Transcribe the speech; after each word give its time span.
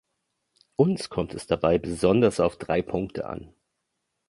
Uns 0.77 1.11
kommt 1.11 1.35
es 1.35 1.45
dabei 1.45 1.77
besonders 1.77 2.39
auf 2.39 2.57
drei 2.57 2.81
Punkte 2.81 3.27
an. 3.27 3.53